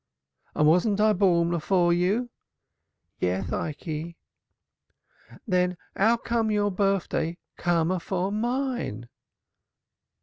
"And 0.55 0.67
wasn't 0.67 0.99
I 0.99 1.13
born 1.13 1.53
afore 1.53 1.93
you?" 1.93 2.31
"Yeth, 3.19 3.53
Ikey." 3.53 4.17
"Then 5.45 5.77
'ow 5.95 6.17
can 6.17 6.49
your 6.49 6.71
birfday 6.71 7.37
come 7.55 7.91
afore 7.91 8.31
mine?" 8.31 9.09